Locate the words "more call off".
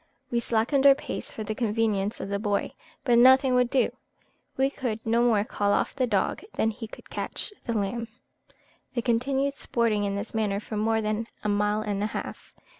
5.21-5.95